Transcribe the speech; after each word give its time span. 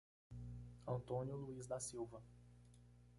Antônio 0.87 1.35
Luiz 1.35 1.67
da 1.67 1.79
Silva 1.79 2.23